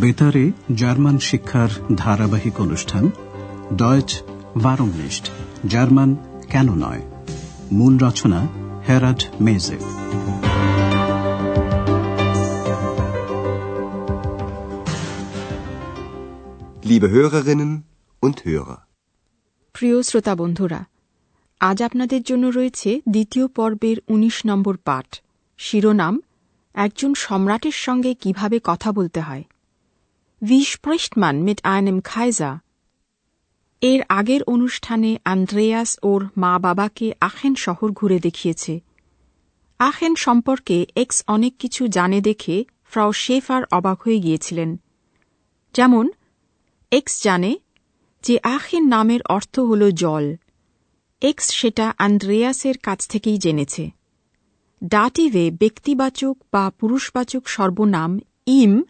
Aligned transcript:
বেতারে 0.00 0.50
জার্মান 0.74 1.18
শিক্ষার 1.18 1.68
ধারাবাহিক 1.94 2.60
অনুষ্ঠান 2.60 3.10
ডয়েচ 3.76 4.22
ভারমনিস্ট 4.62 5.30
জার্মান 5.66 6.16
কেন 6.50 6.74
নয়? 6.74 7.00
মূল 7.72 7.98
রচনা 7.98 8.48
হেরাড 8.88 9.22
মেজে। 9.40 9.78
Liebe 16.84 17.06
Hörerinnen 17.06 17.76
und 18.22 18.34
Hörer. 18.46 18.76
প্রিয় 19.72 20.02
শ্রোতা 20.02 20.34
বন্ধুরা 20.34 20.84
আজ 21.60 21.82
আপনাদের 21.82 22.22
জন্য 22.22 22.46
রয়েছে 22.46 23.00
দ্বিতীয় 23.08 23.46
পর্বের 23.46 23.96
১৯ 24.08 24.42
নম্বর 24.46 24.76
পাঠ। 24.76 25.20
শিরোনাম 25.58 26.22
একজন 26.74 27.14
সম্রাটের 27.14 27.72
সঙ্গে 27.72 28.14
কীভাবে 28.14 28.60
কথা 28.64 28.92
বলতে 28.92 29.20
হয়। 29.20 29.44
Wie 30.44 30.60
spricht 30.60 31.16
man 31.16 31.44
mit 31.44 31.60
einem 31.62 32.00
Kaiser? 32.00 32.56
এর 33.80 34.02
আগের 34.08 34.42
অনুষ্ঠানে 34.42 35.16
আন্দ্রেয়াস 35.24 35.98
ওর 36.02 36.28
মা 36.36 36.58
বাবাকে 36.58 37.12
আখেন 37.20 37.54
শহর 37.54 37.92
ঘুরে 37.92 38.18
দেখিয়েছে। 38.18 38.80
আখেন 39.78 40.14
সম্পর্কে 40.14 40.86
এক্স 40.96 41.24
অনেক 41.26 41.56
কিছু 41.58 41.88
জানে 41.88 42.20
দেখে 42.20 42.64
ফ্রাও 42.84 43.12
শেফার 43.12 43.62
অবাক 43.72 44.02
হয়ে 44.02 44.18
গিয়েছিলেন। 44.18 44.80
যেমন, 45.74 46.10
এক্স 46.90 47.22
জানে 47.22 47.58
যে 48.22 48.38
আখেন 48.42 48.86
নামের 48.86 49.20
অর্থ 49.22 49.58
হল 49.58 49.90
জল। 49.90 50.36
এক্স 51.22 51.54
সেটা 51.54 51.94
আন্দ্রেয়াসের 51.98 52.78
কাছ 52.78 53.08
থেকেই 53.08 53.38
জেনেছে। 53.38 53.90
ডাটিভে 54.84 55.50
ব্যক্তিবাচক 55.50 56.36
বা 56.52 56.72
পুরুষবাচক 56.80 57.48
সর্বনাম 57.48 58.20
ইম 58.46 58.82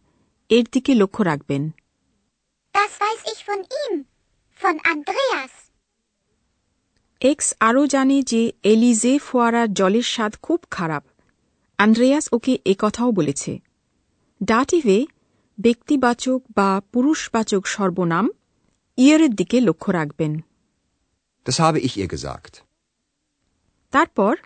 এর 0.51 0.65
দিকে 0.73 0.95
লক্ষ্য 0.95 1.23
রাখবেন। 1.23 1.71
Das 2.75 2.91
weiß 3.01 3.33
ich 3.33 3.51
von 3.51 3.61
ihm, 3.61 4.03
von 4.61 4.97
Andreas. 4.97 5.51
X 7.21 7.55
আরও 7.61 7.87
জানে 7.87 8.23
যে 8.23 8.53
এলিজে 8.63 9.19
ফোয়ারার 9.19 9.75
জলের 9.75 10.03
স্বাদ 10.03 10.37
খুব 10.43 10.61
খারাপ। 10.71 11.05
আন্দ্রেয়াস 11.79 12.29
ওকে 12.33 12.59
একথাও 12.67 13.13
বলেছে। 13.13 13.59
ডাটিভে 14.43 15.07
ব্যক্তিবাচক 15.61 16.43
বা 16.57 16.83
পুরুষবাচক 16.93 17.67
সর্বনাম 17.67 18.31
ইয়ের 18.97 19.35
দিকে 19.35 19.61
লক্ষ্য 19.61 19.93
রাখবেন। 19.93 20.35
Das 21.47 21.55
habe 21.55 21.87
ich 21.87 21.99
ihr 21.99 22.15
gesagt. 22.15 22.63
তারপর 23.91 24.37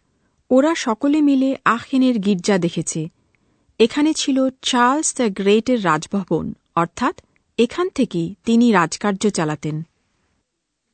ওরা 0.51 0.75
সকলে 0.75 1.21
মিলে 1.21 1.57
আখেনের 1.65 2.19
গির্জা 2.19 2.59
দেখেছে। 2.59 3.09
এখানে 3.79 4.15
ছিল 4.15 4.51
চার্লস 4.63 5.15
দ্য 5.15 5.35
গ্রেটের 5.35 5.85
রাজভবন 5.85 6.53
অর্থাৎ 6.75 7.21
এখান 7.59 7.89
থেকেই 7.89 8.35
তিনি 8.45 8.73
রাজকার্য 8.73 9.31
চালাতেন। 9.31 9.83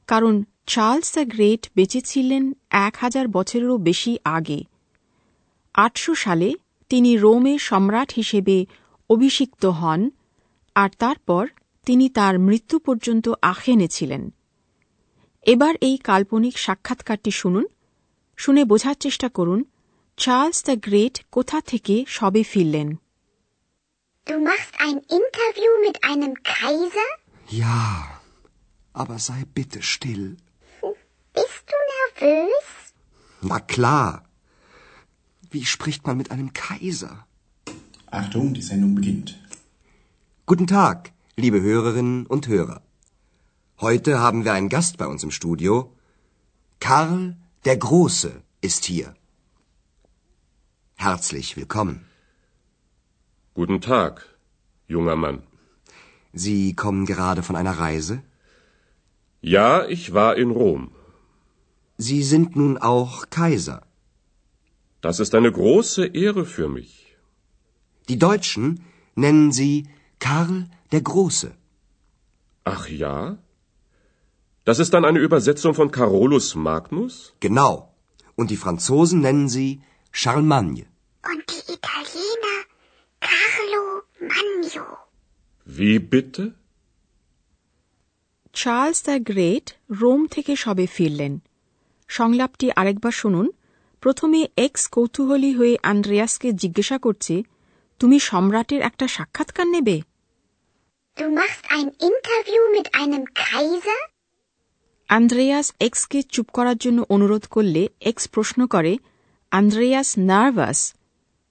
কারণ 0.07 0.43
চার্লস 0.67 1.15
দ্য 1.15 1.25
গ্রেট 1.29 1.71
বেঁচে 1.77 2.01
ছিলেন 2.01 2.53
এক 2.71 2.97
হাজার 2.97 3.29
বছরেরও 3.29 3.77
বেশি 3.79 4.19
আগে। 4.25 4.65
আটশো 5.77 6.13
সালে 6.15 6.49
তিনি 6.91 7.11
রোমে 7.17 7.55
সম্রাট 7.59 8.11
হিসেবে 8.13 8.57
অভিষিক্ত 9.11 9.63
হন 9.81 10.01
আর 10.77 10.91
তারপর 10.99 11.45
তিনি 11.87 12.07
তার 12.09 12.35
মৃত্যু 12.39 12.77
পর্যন্ত 12.79 13.27
আখেনে 13.43 13.89
ছিলেন 13.89 14.23
এবার 15.47 15.75
এই 15.81 15.97
কাল্পনিক 16.05 16.55
সাক্ষাৎকারটি 16.59 17.33
শুনুন 17.33 17.65
শুনে 18.39 18.63
বোঝার 18.65 18.97
চেষ্টা 19.01 19.29
করুন 19.29 19.61
চার্লস 20.19 20.59
দ্য 20.63 20.75
গ্রেট 20.87 21.17
কোথা 21.31 21.59
থেকে 21.61 21.95
সবে 22.09 22.43
ফিরলেন 22.53 22.89
Du 24.27 24.37
machst 24.41 24.75
ein 24.81 24.99
Interview 25.21 25.73
mit 25.87 25.97
einem 26.03 26.33
Kaiser? 26.53 27.11
Ja, 27.63 27.81
aber 28.95 29.17
sei 29.21 29.41
bitte 29.57 29.81
still. 29.85 30.25
Bist 31.35 31.63
du 31.71 31.79
nervös? 31.95 32.67
Na 33.43 33.59
klar. 33.73 34.26
Wie 35.51 35.65
spricht 35.65 36.07
man 36.07 36.17
mit 36.17 36.31
einem 36.31 36.53
Kaiser? 36.53 37.27
Achtung, 38.11 38.55
die 38.55 38.63
Sendung 38.63 38.95
beginnt. 38.95 39.39
Guten 40.47 40.67
Tag, 40.67 41.13
liebe 41.37 41.61
Hörerinnen 41.61 42.27
und 42.27 42.49
Hörer. 42.49 42.83
Heute 43.81 44.19
haben 44.19 44.45
wir 44.45 44.53
einen 44.53 44.69
Gast 44.69 44.97
bei 44.97 45.07
uns 45.07 45.23
im 45.23 45.31
Studio. 45.31 45.93
Karl 46.81 47.37
der 47.65 47.77
Große 47.77 48.43
ist 48.61 48.85
hier. 48.85 49.15
Herzlich 50.95 51.57
willkommen. 51.57 52.07
Guten 53.55 53.81
Tag, 53.81 54.37
junger 54.89 55.17
Mann. 55.17 55.43
Sie 56.33 56.75
kommen 56.75 57.07
gerade 57.07 57.43
von 57.43 57.57
einer 57.57 57.79
Reise? 57.79 58.23
Ja, 59.41 59.87
ich 59.87 60.13
war 60.13 60.37
in 60.37 60.51
Rom. 60.51 60.91
Sie 61.99 62.23
sind 62.23 62.57
nun 62.57 62.79
auch 62.79 63.31
Kaiser. 63.31 63.87
Das 65.02 65.20
ist 65.20 65.34
eine 65.40 65.52
große 65.52 66.04
Ehre 66.26 66.46
für 66.46 66.70
mich. 66.70 66.94
Die 68.10 68.20
Deutschen 68.20 68.84
nennen 69.16 69.52
Sie 69.52 69.88
Karl 70.20 70.70
der 70.92 71.02
Große. 71.02 71.50
Ach 72.64 72.88
ja? 72.88 73.38
Das 74.66 74.80
ist 74.80 74.94
dann 74.94 75.06
eine 75.06 75.20
Übersetzung 75.20 75.74
von 75.74 75.90
Carolus 75.92 76.56
Magnus? 76.56 77.34
Genau. 77.40 77.74
Und 78.36 78.52
die 78.52 78.58
Franzosen 78.58 79.20
nennen 79.22 79.50
Sie 79.50 79.82
Charlemagne. 80.12 80.86
Und 81.32 81.44
die 81.52 81.64
Italiener 81.78 82.58
Carlo 83.30 83.84
Magno. 84.32 84.86
Wie 85.66 86.00
bitte? 86.14 86.44
Charles 88.54 89.00
the 89.08 89.16
great 89.30 89.68
Rome 90.02 90.22
থেকে 90.36 90.54
সবে 90.64 90.86
ফিরলেন 90.96 91.34
সংলাপটি 92.18 92.68
আরেকবার 92.80 93.14
শুনুন 93.22 93.48
প্রথমে 94.03 94.41
x 94.57 94.83
কৌতূহলী 94.89 95.53
হয়ে 95.55 95.75
আন্দ্রেয়াসকে 95.83 96.53
জিজ্ঞাসা 96.53 96.99
করছে 96.99 97.35
তুমি 98.01 98.21
সম্রাটের 98.21 98.81
একটা 98.81 99.07
সাক্ষাৎকার 99.09 99.67
নেবে 99.67 99.97
Du 101.17 101.27
machst 101.31 101.65
ein 101.71 101.89
Interview 102.11 102.63
mit 102.77 102.87
einem 103.03 103.23
Kaiser? 103.43 104.01
Andreas 105.09 105.73
এক্সকে 105.81 106.23
চুপ 106.23 106.47
করার 106.51 106.77
জন্য 106.77 107.05
অনুরোধ 107.09 107.45
করলে 107.51 107.89
এক্স 108.01 108.29
প্রশ্ন 108.29 108.67
করে 108.67 108.93
আন্দ্রেয়াস 109.51 110.09
নার্ভাস 110.19 110.79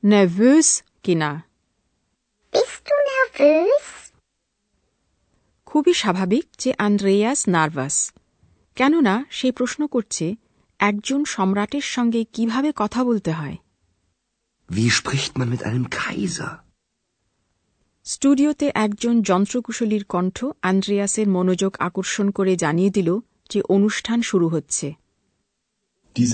নার্ভাস 0.03 0.67
কিনা? 1.03 1.31
খুবই 5.66 5.94
স্বাভাবিক 5.94 6.45
যে 6.57 6.73
আন্দ্রেয়াস 6.78 7.39
নার্ভাস 7.47 7.95
কেননা 8.78 9.25
সে 9.29 9.51
প্রশ্ন 9.51 9.88
করছে 9.88 10.25
একজন 10.90 11.22
সম্রাটের 11.25 11.85
সঙ্গে 11.96 12.22
কীভাবে 12.34 12.69
কথা 12.75 13.01
বলতে 13.03 13.31
হয় 13.31 13.57
Wie 14.69 14.90
spricht 14.90 15.34
man 15.40 15.50
mit 15.53 15.62
einem 15.63 15.85
Kaiser? 15.90 16.51
স্টুডিওতে 18.06 18.68
একজন 18.75 19.16
যন্ত্রকুশলীর 19.22 20.03
কণ্ঠ 20.06 20.38
আন্দ্রেয়াসের 20.62 21.28
মনোযোগ 21.29 21.73
আকর্ষণ 21.79 22.28
করে 22.31 22.53
জানিয়ে 22.56 22.91
দিল 22.91 23.09
যে 23.49 23.59
অনুষ্ঠান 23.70 24.20
শুরু 24.22 24.47
হচ্ছে 24.49 24.87
Die 26.16 26.28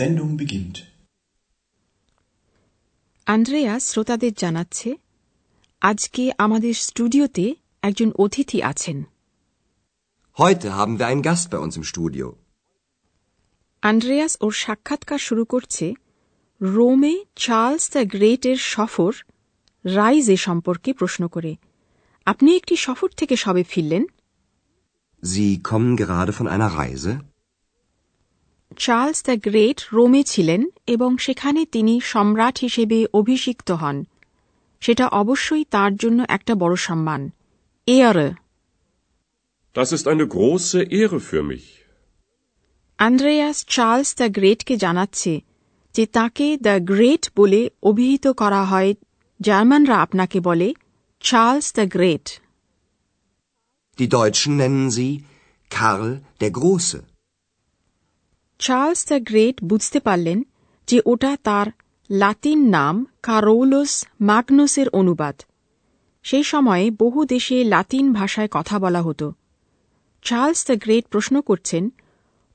আন্দ্রেয়াস 3.28 3.82
শ্রোতাদের 3.90 4.34
জানাচ্ছে 4.34 4.90
আজকে 5.82 6.24
আমাদের 6.38 6.74
স্টুডিওতে 6.86 7.46
একজন 7.84 8.10
অতিথি 8.18 8.60
আছেন 8.64 8.98
Heute 10.38 10.68
haben 10.80 10.94
wir 11.00 11.08
einen 11.08 11.24
Gast 11.30 11.46
bei 11.52 11.60
uns 11.66 11.76
im 11.76 11.84
Studio. 11.84 12.26
Andreas 13.82 14.38
ওর 14.42 14.52
সাক্ষাৎকার 14.52 15.18
শুরু 15.18 15.46
করছে 15.46 15.94
রোমে 16.62 17.26
চার্লস 17.36 17.92
দ্য 17.92 18.08
গ্রেটের 18.08 18.56
সফর 18.56 19.14
রাইজে 19.86 20.38
সম্পর্কে 20.38 20.94
প্রশ্ন 20.94 21.28
করে। 21.28 21.56
আপনি 22.26 22.56
একটি 22.56 22.76
সফর 22.76 23.08
থেকে 23.08 23.36
সবে 23.36 23.64
ফিরলেন? 23.64 24.06
Sie 25.24 25.58
kommen 25.64 25.98
gerade 25.98 26.32
von 26.32 26.48
einer 26.48 26.80
Reise? 26.80 27.16
Charles 28.78 29.24
the 29.24 29.38
Great 29.38 29.82
রোমে 29.94 30.24
ছিলেন 30.24 30.70
এবং 30.88 31.18
সেখানে 31.18 31.66
তিনি 31.66 32.00
সম্রাট 32.04 32.60
হিসেবে 32.60 33.06
অভিষিক্ত 33.14 33.72
হন। 33.72 34.06
সেটা 34.82 35.08
অবশ্যই 35.08 35.64
তার 35.64 35.96
জন্য 35.96 36.26
একটা 36.30 36.56
বড় 36.56 36.76
সম্মান। 36.76 37.32
এয়ারে। 37.86 38.32
Das 39.74 39.90
ist 39.94 40.08
eine 40.08 40.26
große 40.26 40.84
Ehre 40.90 41.20
für 41.20 41.44
mich. 41.44 41.81
Andreas 43.02 43.66
Charles 43.66 44.16
the 44.16 44.30
গ্রেটকে 44.30 44.78
জানাচ্ছে 44.78 45.42
যে 45.94 46.06
তাকে 46.06 46.58
দ্য 46.58 46.80
গ্রেট 46.82 47.32
বলে 47.36 47.70
অভিহিত 47.84 48.28
করা 48.28 48.66
হয়। 48.66 48.94
জার্মানরা 49.42 50.02
আপনাকে 50.02 50.40
বলে 50.40 50.74
Charles 51.20 51.74
the 51.74 51.90
Great. 51.90 52.30
Die 54.00 54.08
Deutschen 54.08 54.52
nennen 54.62 54.92
sie 54.98 55.18
Karl 55.72 56.16
der 56.44 56.62
Große. 56.62 56.98
Charles 58.60 59.08
the 59.08 59.20
Great 59.24 59.64
বুঝতে 59.64 60.00
পারলেন 60.00 60.44
যে 60.88 61.02
ওটা 61.06 61.38
তার 61.44 61.68
লাতিন 62.10 62.70
নাম 62.70 63.08
কারোলোস 63.24 64.06
ম্যাগনুসের 64.22 64.90
অনুবাদ। 64.90 65.42
সেই 66.24 66.44
সময়ে 66.44 66.92
বহু 66.92 67.26
দেশে 67.26 67.64
লাতিন 67.64 68.14
ভাষায় 68.14 68.48
কথা 68.52 68.80
বলা 68.80 69.02
হতো। 69.02 69.34
চার্লস 70.22 70.66
দ্য 70.66 70.76
গ্রেট 70.76 71.06
প্রশ্ন 71.08 71.42
করছেন 71.42 71.90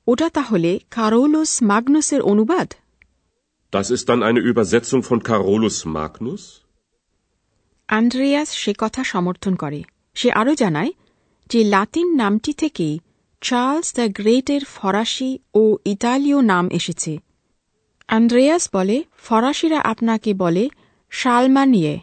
ওটা 0.07 0.27
তাহলে 0.29 0.71
কারোলোস 0.91 1.51
ম্যাগনুসের 1.69 2.21
অনুবাদ 2.31 2.69
Das 3.73 3.87
ist 3.89 4.05
dann 4.09 4.21
eine 4.23 4.41
Übersetzung 4.51 5.01
von 5.03 5.19
Carolus 5.29 5.77
Magnus? 5.95 6.43
Andreas 7.89 8.49
সে 8.61 8.71
কথা 8.77 9.01
সমর্থন 9.03 9.53
করে 9.55 9.81
সে 10.15 10.29
আরও 10.41 10.53
জানায় 10.63 10.91
যে 11.49 11.59
লাতিন 11.73 12.07
নামটি 12.21 12.51
থেকেই 12.53 12.95
চার্লস 13.41 13.87
দ্য 13.97 14.05
গ্রেটের 14.19 14.63
ফরাসি 14.75 15.31
ও 15.53 15.63
ইতালীয় 15.93 16.39
নাম 16.51 16.65
এসেছে 16.79 17.13
অ্যান্ড্রেয়াস 18.09 18.63
বলে 18.73 18.97
ফরাসিরা 19.27 19.79
আপনাকে 19.91 20.31
বলে 20.43 20.63
Charlemagne 21.11 21.93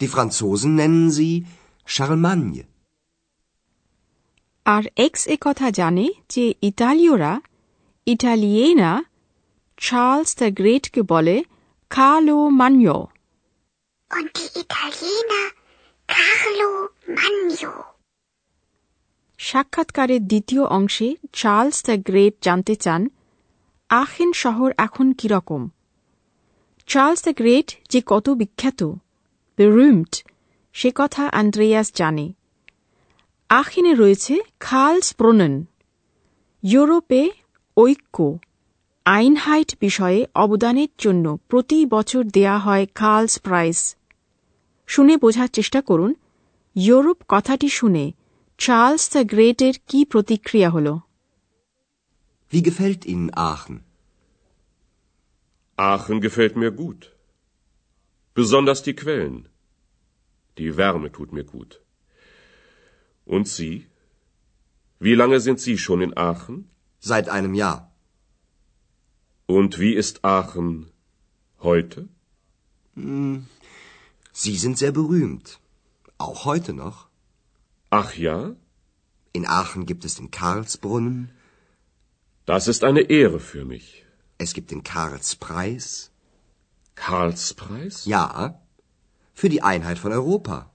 Die 0.00 0.08
Franzosen 0.08 0.72
nennen 0.76 1.06
sie 1.10 1.34
Charlemagne. 1.88 2.62
আর 4.72 4.82
এক্স 4.96 5.22
এ 5.26 5.36
কথা 5.40 5.70
জানে 5.70 6.06
যে 6.28 6.54
ইতালীয়রা 6.62 7.32
ইটালিয়েনা 8.06 9.04
চার্লস 9.78 10.30
দ্য 10.36 10.48
গ্রেটকে 10.54 11.02
বলে 11.02 11.36
কালো 11.90 12.38
মান্য 12.60 12.84
Und 14.10 14.28
die 14.36 14.50
Italiener 14.62 15.46
Carlo 16.08 16.70
Magno. 17.18 17.72
সাক্ষাৎকারের 19.38 20.22
দ্বিতীয় 20.26 20.62
অংশে 20.64 21.08
চার্লস 21.32 21.78
দ্য 21.84 21.96
গ্রেট 22.06 22.34
জানতে 22.42 22.74
চান 22.74 23.02
আখেন 23.90 24.30
শহর 24.32 24.68
এখন 24.78 25.12
কীরকম 25.12 25.62
চার্লস 26.88 27.20
দ্য 27.22 27.32
গ্রেট 27.36 27.68
যে 27.88 28.00
কত 28.06 28.26
বিখ্যাত 28.30 28.80
সে 30.74 30.90
কথা 30.94 31.22
আন্দ্রেয়াস 31.32 31.88
জানে। 31.94 32.26
আখেনে 33.50 33.92
রয়েছে 33.94 34.34
খালস 34.60 35.08
প্রনন 35.14 35.54
ইউরোপে 36.62 37.22
ঐক্য 37.76 38.16
আইনহাইট 39.06 39.70
বিষয়ে 39.80 40.20
অবদানের 40.34 40.90
জন্য 40.98 41.24
প্রতি 41.48 41.78
বছর 41.86 42.22
দেয়া 42.36 42.56
হয় 42.58 42.84
খালস 42.94 43.34
প্রাইজ 43.38 43.78
শুনে 44.88 45.14
বোঝার 45.16 45.48
চেষ্টা 45.48 45.80
করুন 45.80 46.10
ইউরোপ 46.76 47.18
কথাটি 47.28 47.68
শুনে 47.78 48.04
চার্লস 48.58 49.04
দ্য 49.12 49.22
গ্রেটের 49.32 49.74
কি 49.88 50.00
প্রতিক্রিয়া 50.12 50.70
হল 50.70 50.88
Wie 52.52 52.62
gefällt 52.62 53.02
Ihnen 53.12 53.30
Aachen? 53.48 53.76
Aachen 55.78 56.16
gefällt 56.20 56.54
mir 56.56 56.72
gut. 56.82 57.00
Besonders 58.36 58.80
die 58.86 58.96
Quellen. 59.00 59.36
Die 60.58 60.70
Wärme 60.76 61.08
tut 61.16 61.30
mir 61.32 61.46
gut. 61.56 61.70
Und 63.34 63.46
Sie? 63.48 63.86
Wie 64.98 65.14
lange 65.14 65.38
sind 65.40 65.60
Sie 65.60 65.78
schon 65.78 66.00
in 66.06 66.16
Aachen? 66.16 66.68
Seit 66.98 67.28
einem 67.28 67.54
Jahr. 67.54 67.92
Und 69.46 69.78
wie 69.78 69.94
ist 70.02 70.24
Aachen 70.24 70.90
heute? 71.60 72.08
Sie 74.32 74.56
sind 74.56 74.76
sehr 74.78 74.92
berühmt. 74.92 75.60
Auch 76.18 76.44
heute 76.44 76.72
noch. 76.72 77.08
Ach 77.90 78.14
ja? 78.16 78.54
In 79.32 79.46
Aachen 79.46 79.86
gibt 79.86 80.04
es 80.04 80.16
den 80.16 80.30
Karlsbrunnen, 80.30 81.30
Das 82.46 82.66
ist 82.66 82.82
eine 82.84 83.02
Ehre 83.02 83.38
für 83.38 83.64
mich. 83.64 84.04
es 84.38 84.54
gibt 84.54 84.70
den 84.72 84.82
Karlspreis. 84.82 86.10
Karlspreis? 86.96 88.04
Ja, 88.06 88.60
für 89.34 89.48
die 89.48 89.62
Einheit 89.62 89.98
von 89.98 90.12
Europa. 90.12 90.69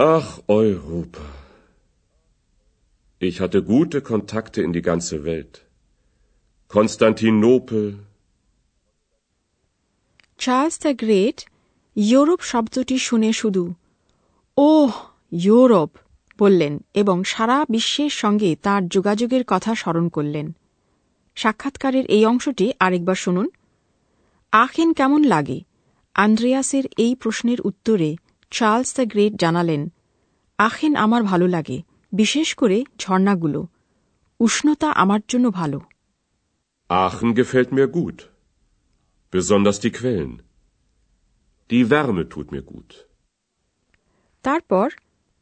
Ach, 0.00 0.40
Europa. 0.48 1.20
Ich 3.20 3.38
hatte 3.38 3.62
gute 3.62 4.00
Kontakte 4.00 4.62
in 4.62 4.72
die 4.72 4.80
ganze 4.80 5.24
Welt. 5.24 5.54
Konstantinopel, 6.70 7.84
Charles 10.38 10.76
the 10.78 10.92
Great 10.94 11.38
Europe 11.96 12.40
শব্দটি 12.42 12.96
শুনে 12.98 13.30
শুধু 13.32 13.64
ওহ 14.56 14.92
Europe 15.44 15.90
বললেন 16.38 16.74
এবং 16.94 17.16
সারা 17.24 17.58
বিশ্বের 17.68 18.12
সঙ্গে 18.22 18.50
তার 18.62 18.82
যোগাযোগের 18.88 19.44
কথা 19.48 19.72
স্মরণ 19.74 20.06
করলেন 20.08 20.46
সাক্ষাৎকারের 21.36 22.06
এই 22.06 22.24
অংশটি 22.26 22.66
আরেকবার 22.78 23.18
শুনুন 23.24 23.46
আখেন 24.52 24.88
কেমন 24.92 25.22
লাগে 25.24 25.58
আন্দ্রেয়াসের 26.14 26.84
এই 27.04 27.12
প্রশ্নের 27.14 27.60
উত্তরে 27.62 28.10
চার্লস 28.52 28.90
দ্য 28.98 29.04
গ্রেট 29.12 29.32
জানালেন 29.42 29.82
আখেন 30.58 30.92
আমার 31.04 31.22
ভালো 31.22 31.46
লাগে 31.46 31.78
বিশেষ 32.12 32.48
করে 32.54 32.78
ঝর্ণাগুলো 32.98 33.60
উষ্ণতা 34.40 34.88
আমার 35.02 35.20
জন্য 35.28 35.46
ভালো 35.60 35.78
Aachen 36.90 37.30
gefällt 37.34 37.70
mir 37.72 37.88
gut. 37.90 38.18
Besonders 39.32 39.78
die 39.78 39.92
Quellen. 39.92 40.32
Die 41.70 41.84
Wärme 41.90 42.24
tut 42.28 42.46
mir 42.54 42.64
gut. 42.64 42.90
তারপর 44.44 44.86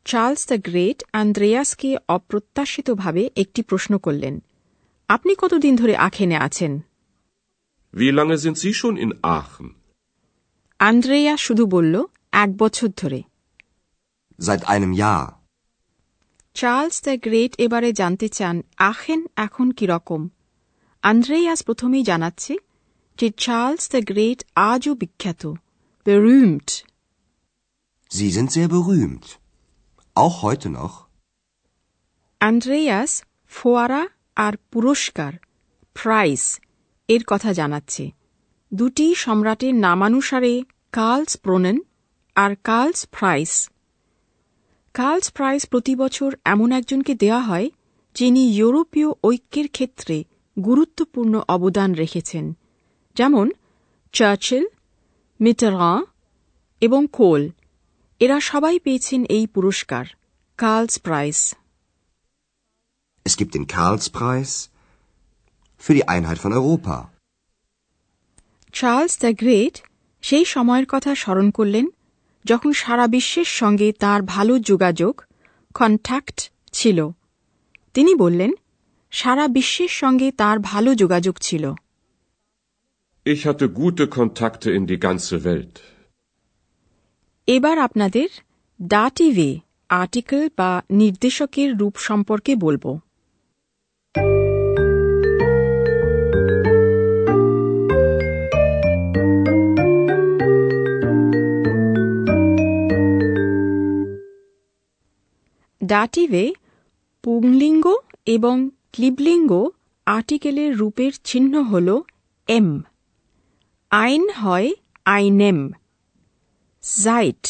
চার্লস 0.06 0.42
দ্য 0.50 0.58
গ্রেট 0.68 0.98
আন্দ্রেয়াসকে 1.12 1.90
অপ্রত্যাশিতভাবে 2.08 3.22
একটি 3.42 3.60
প্রশ্ন 3.62 3.92
করলেন 4.06 4.34
আপনি 5.08 5.32
কতদিন 5.42 5.74
ধরে 5.76 5.94
আখেনে 6.08 6.36
আছেন 6.46 6.72
Wie 7.94 8.10
lange 8.18 8.36
sind 8.44 8.56
Sie 8.62 8.72
schon 8.80 8.94
in 9.04 9.10
Aachen? 9.36 9.66
Andrea 10.80 11.34
শুধু 11.46 11.64
বলল 11.66 11.94
এক 12.38 12.50
বছর 12.56 12.88
ধরে 12.96 13.20
Seit 14.38 14.62
einem 14.66 14.92
Jahr. 14.94 15.24
Charles 16.56 16.96
the 17.02 17.14
Great 17.26 17.52
এবারে 17.58 17.90
জানতে 17.92 18.26
চান 18.28 18.56
আখেন 18.90 19.20
এখন 19.36 19.66
কীরকম 19.78 20.22
আন্দ্রেয়াস 21.02 21.60
প্রথমেই 21.62 22.04
জানাচ্ছে 22.10 22.54
যে 23.18 23.28
চার্লস 23.44 23.84
দ্য 23.88 24.00
গ্রেট 24.10 24.40
আজও 24.70 24.92
বিখ্যাত 24.94 25.42
berühmt 26.06 26.70
Sie 28.10 28.30
sind 28.30 28.48
sehr 28.50 28.68
berühmt. 28.68 29.26
Auch 30.16 30.36
heute 30.42 30.68
noch. 30.70 30.94
Andreas 32.40 33.12
ফোয়ারা 33.52 34.02
আর 34.36 34.54
পুরস্কার 34.72 35.32
প্রাইস 35.96 36.44
এর 37.08 37.22
কথা 37.26 37.50
জানাচ্ছে 37.52 38.04
দুটি 38.72 39.06
সম্রাটের 39.24 39.74
নামানুসারে 39.86 40.52
কার্লস 40.92 41.32
প্রোনেন 41.36 41.76
আর 42.38 42.54
কার্লস 42.64 43.06
প্রাইস। 43.06 43.70
কার্লস 44.94 45.30
প্রাইস 45.30 45.66
প্রতি 45.66 45.96
বছর 45.96 46.34
এমন 46.44 46.72
একজনকে 46.72 47.14
দেওয়া 47.14 47.40
হয় 47.40 47.70
যিনি 48.14 48.56
ইউরোপীয় 48.56 49.10
ঐক্যের 49.24 49.68
ক্ষেত্রে 49.68 50.24
গুরুত্বপূর্ণ 50.64 51.42
অবদান 51.48 51.94
রেখেছেন 51.94 52.56
যেমন 53.14 53.50
চার্চিল 54.12 54.66
মিটারাঁ 55.40 56.02
এবং 56.80 57.06
কোল। 57.12 57.50
এরা 58.20 58.40
সবাই 58.40 58.78
পেয়েছেন 58.78 59.24
এই 59.24 59.46
পুরস্কার 59.46 60.04
Karl's 60.56 60.98
prize. 60.98 61.54
Es 63.26 63.38
gibt 63.38 63.52
den 63.56 63.66
Karlspreis 63.66 64.50
für 65.82 65.94
die 65.94 66.06
Einheit 66.08 66.38
von 66.46 66.52
Europa. 66.52 67.08
Charles 68.72 69.18
the 69.18 69.32
Great 69.32 69.78
সেই 70.22 70.44
সময়ের 70.44 70.86
কথা 70.88 71.14
স্মরণ 71.14 71.50
করলেন 71.50 71.86
যখন 72.44 72.70
সারা 72.72 73.06
বিশ্বের 73.06 73.50
সঙ্গে 73.50 73.88
তার 73.92 74.20
ভালো 74.22 74.54
যোগাযোগ 74.58 75.14
কন্ট্যাক্ট 75.74 76.38
ছিল 76.72 76.98
তিনি 77.94 78.12
বললেন 78.14 78.52
সারা 79.12 79.44
বিশ্বের 79.48 79.92
সঙ্গে 79.92 80.28
তার 80.30 80.56
ভালো 80.62 80.90
যোগাযোগ 80.94 81.36
ছিল 81.40 81.64
Ich 83.26 83.42
hatte 83.46 83.66
gute 83.70 84.04
Kontakte 84.08 84.68
in 84.70 84.84
die 84.86 85.00
ganze 85.00 85.36
Welt. 85.44 85.74
এবার 87.48 87.76
আপনাদের 87.78 88.28
ডাটিভে 88.80 89.50
আর্টিকেল 89.90 90.42
বা 90.56 90.70
নির্দেশকের 90.90 91.70
রূপ 91.78 91.94
সম্পর্কে 91.98 92.52
বলব 92.56 92.84
ডাটিভে 105.88 106.46
পুংলিঙ্গ 107.24 107.84
এবং 108.26 108.56
ক্লিবলিঙ্গ 108.92 109.50
আর্টিকেলের 110.06 110.70
রূপের 110.76 111.12
চিহ্ন 111.24 111.54
হল 111.62 111.88
এম 112.48 112.68
আইন 113.90 114.24
হয় 114.30 114.68
আইনেম 115.04 115.58
জাইট, 117.02 117.44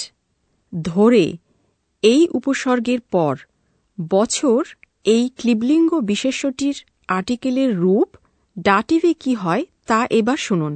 ধরে, 0.72 1.24
এই 2.02 2.22
উপসর্গের 2.34 3.00
পর, 3.00 3.34
বছর, 3.98 4.60
এই 5.04 5.24
ক্লিবলিঙ্গ 5.36 5.90
বিশেষ্যটির 6.00 6.76
আর্টিকেলের 7.08 7.70
রূপ, 7.76 8.08
ডাটিভে 8.56 9.12
কি 9.14 9.32
হয় 9.34 9.62
তা 9.86 9.98
এবার 10.10 10.38
শুনুন 10.46 10.74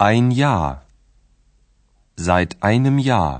Ein 0.00 0.26
Jahr. 0.32 0.68
Seit 2.18 2.50
einem 2.62 2.96
Jahr. 3.08 3.32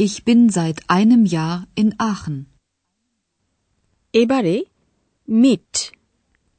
Ich 0.00 0.14
bin 0.24 0.40
seit 0.50 0.78
einem 0.88 1.22
Jahr 1.26 1.56
in 1.74 1.88
Aachen. 2.00 2.36
এবারে 4.14 4.56
মিট 5.28 5.72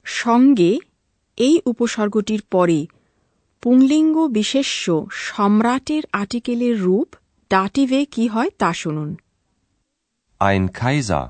সঙ্গে 0.05 0.71
এই 1.37 1.55
উপসর্গটির 1.65 2.43
পরে 2.51 2.79
পুংলিঙ্গ 3.63 4.15
বিশেষ্য 4.37 4.85
সম্রাটের 5.27 6.03
আর্টিকেলের 6.11 6.75
রূপ 6.81 7.09
ডাটিভে 7.51 8.01
কি 8.11 8.23
হয় 8.27 8.51
তা 8.61 8.69
শুনুন 8.73 9.09
Ein 10.41 10.63
Kaiser. 10.73 11.23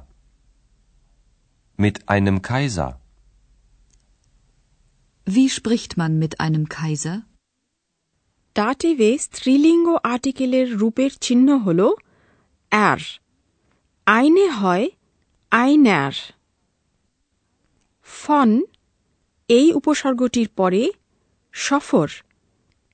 Mit 1.80 1.96
einem 2.10 2.38
Kaiser. 2.42 2.90
Wie 5.28 5.50
spricht 5.50 5.92
man 5.98 6.12
mit 6.20 6.34
einem 6.40 6.64
Kaiser? 6.70 7.16
ডাটিভে 8.57 9.11
স্ত্রীলিঙ্গ 9.19 9.87
আর্টিকেলের 10.05 10.69
রূপের 10.79 11.13
চিহ্ন 11.21 11.49
হল 11.59 11.81
অ্যার 12.73 13.01
আইনে 14.07 14.47
হয় 14.51 14.87
আইন্যার 15.53 16.15
ফন 18.09 18.51
এই 19.49 19.67
উপসর্গটির 19.73 20.49
পরে 20.57 20.83
সফর 21.55 22.09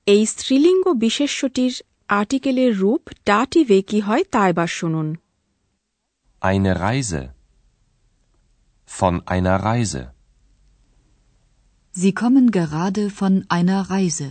এই 0.07 0.21
স্ত্রীলিঙ্গ 0.25 0.85
বিশেষ্যটির 0.95 1.73
আর্টিকেলের 2.09 2.71
রূপ 2.79 3.01
ডাটিভে 3.25 3.79
কি 3.81 3.99
হয় 4.01 4.23
তা 4.31 4.41
এবার 4.49 4.69
শুনুন 4.79 5.07
Eine 6.41 6.73
Reise. 6.79 7.21
Von 8.89 9.15
einer 9.27 9.57
Reise. 9.61 10.01
Sie 11.93 12.13
kommen 12.13 12.45
gerade 12.51 13.03
von 13.11 13.33
einer 13.49 13.79
Reise. 13.89 14.27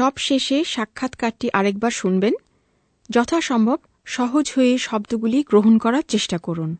সব 0.00 0.12
শেষে 0.18 0.64
সাক্ষাৎকারটি 0.64 1.46
আরেকবার 1.50 1.90
শুনবেন। 1.90 2.34
যথাসম্ভব 3.10 3.78
সহজ 4.04 4.52
হয়ে 4.56 4.78
শব্দগুলি 4.78 5.42
গ্রহণ 5.42 5.78
করার 5.78 6.02
চেষ্টা 6.08 6.38
করুন। 6.38 6.76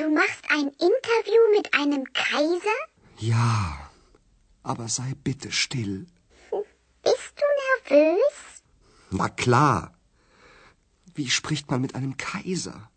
Du 0.00 0.08
machst 0.08 0.44
ein 0.48 0.68
Interview 0.68 1.42
mit 1.54 1.74
einem 1.74 2.04
Kaiser? 2.14 2.78
Ja, 3.18 3.90
aber 4.62 4.88
sei 4.88 5.12
bitte 5.22 5.52
still. 5.52 6.06
Bist 7.02 7.34
du 7.36 7.46
nervös? 7.66 8.62
Na 9.10 9.28
klar. 9.28 9.92
Wie 11.14 11.28
spricht 11.28 11.70
man 11.70 11.82
mit 11.82 11.94
einem 11.94 12.16
Kaiser? 12.16 12.90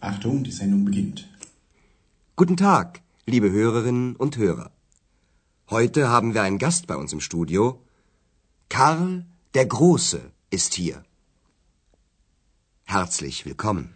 Achtung, 0.00 0.42
die 0.42 0.50
Sendung 0.50 0.84
beginnt. 0.84 1.28
Guten 2.34 2.56
Tag, 2.56 3.02
liebe 3.26 3.52
Hörerinnen 3.52 4.16
und 4.16 4.36
Hörer. 4.36 4.72
Heute 5.70 6.08
haben 6.08 6.34
wir 6.34 6.42
einen 6.42 6.58
Gast 6.58 6.88
bei 6.88 6.96
uns 6.96 7.12
im 7.12 7.20
Studio. 7.20 7.84
Karl 8.68 9.26
der 9.54 9.66
Große 9.66 10.32
ist 10.50 10.74
hier. 10.74 11.04
Herzlich 12.82 13.46
willkommen. 13.46 13.95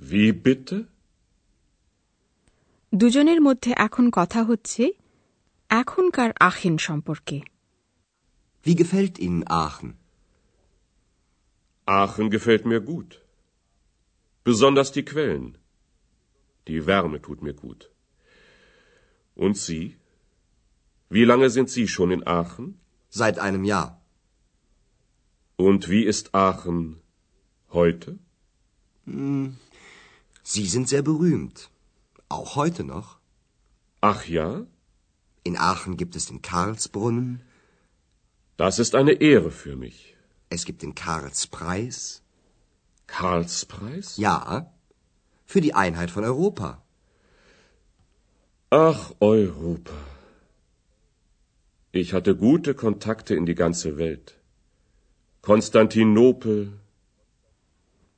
Wie 0.10 0.32
bitte? 0.46 0.76
দুজনের 3.02 3.40
মধ্যে 3.46 3.70
এখন 3.86 4.06
কথা 4.18 4.40
হচ্ছে 4.44 4.82
এখনকার 5.80 6.30
আখিন 6.48 6.74
সম্পর্কে 6.88 7.38
Wie 8.64 8.76
gefällt 8.82 9.16
Ihnen 9.26 9.42
Aachen? 9.64 9.90
Aachen 12.00 12.26
gefällt 12.36 12.64
mir 12.70 12.80
gut. 12.92 13.10
Besonders 14.50 14.90
die 14.96 15.04
Quellen. 15.10 15.48
Die 16.68 16.80
Wärme 16.86 17.18
tut 17.26 17.40
mir 17.46 17.54
gut. 17.54 17.80
Und 19.44 19.54
Sie? 19.66 19.84
Wie 21.14 21.24
lange 21.30 21.48
sind 21.56 21.68
Sie 21.74 21.86
schon 21.94 22.10
in 22.16 22.22
Aachen? 22.38 22.66
Seit 23.20 23.36
einem 23.46 23.64
Jahr. 23.72 23.90
Und 25.66 25.88
wie 25.92 26.04
ist 26.12 26.34
Aachen 26.34 26.78
heute? 27.78 28.10
Sie 30.50 30.66
sind 30.66 30.88
sehr 30.88 31.02
berühmt. 31.02 31.70
Auch 32.28 32.50
heute 32.56 32.84
noch. 32.84 33.08
Ach 34.00 34.22
ja? 34.26 34.48
In 35.48 35.56
Aachen 35.56 35.96
gibt 35.96 36.16
es 36.16 36.26
den 36.26 36.42
Karlsbrunnen, 36.42 37.40
Das 38.56 38.78
ist 38.78 38.94
eine 38.94 39.12
Ehre 39.30 39.50
für 39.50 39.76
mich. 39.76 39.98
es 40.54 40.64
gibt 40.64 40.80
den 40.82 40.94
Karlspreis. 40.94 42.22
Karlspreis? 43.06 44.16
Ja, 44.16 44.72
für 45.44 45.60
die 45.60 45.74
Einheit 45.74 46.10
von 46.10 46.24
Europa. 46.24 46.68
Ach, 48.70 49.02
Europa. 49.20 49.98
Ich 51.92 52.12
hatte 52.14 52.32
gute 52.36 52.74
Kontakte 52.74 53.34
in 53.34 53.46
die 53.46 53.54
ganze 53.54 53.96
Welt. 53.98 54.28
Konstantinopel, 55.50 56.58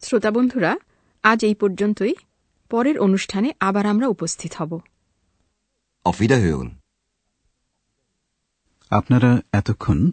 শ্রোতা 0.07 0.31
বন্ধুরা 0.37 0.73
আজ 1.24 1.44
এই 1.44 1.56
পর্যন্তই। 1.56 2.14
পরের 2.70 3.00
অনুষ্ঠানে 3.00 3.52
আবার 3.60 3.86
আমরা 3.86 4.08
উপস্থিত 4.08 4.54
হব। 4.54 4.82
Auf 6.06 6.16
Wiederhören. 6.22 6.70
আপনারা 8.90 9.42
এতক্ষণ 9.52 10.12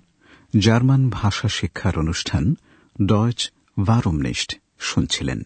জার্মান 0.59 1.11
ভাষা 1.11 1.49
শিক্ষার 1.49 1.99
অনুষ্ঠান 1.99 2.55
ডয়চ 3.07 3.52
ভারমনিস্ট 3.87 4.59
শুনছিলেন। 4.79 5.43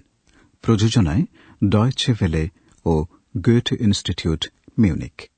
প্রযোজনায় 0.63 1.23
ডয়চে 1.69 2.13
ভেলে 2.13 2.49
ও 2.85 3.05
গোয়েট 3.37 3.73
ইনস্টিটিউট 3.81 4.49
মিউনিক 4.79 5.31